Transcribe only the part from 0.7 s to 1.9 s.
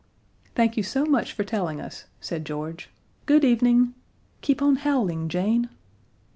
you so much for telling